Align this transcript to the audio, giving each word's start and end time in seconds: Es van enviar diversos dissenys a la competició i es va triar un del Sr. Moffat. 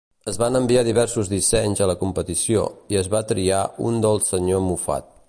Es 0.29 0.37
van 0.43 0.55
enviar 0.59 0.83
diversos 0.87 1.29
dissenys 1.33 1.83
a 1.85 1.89
la 1.91 1.97
competició 2.01 2.63
i 2.95 3.01
es 3.05 3.13
va 3.15 3.25
triar 3.33 3.63
un 3.91 4.05
del 4.07 4.23
Sr. 4.29 4.61
Moffat. 4.71 5.19